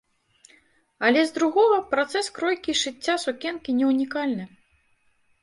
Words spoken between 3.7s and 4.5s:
не ўнікальны.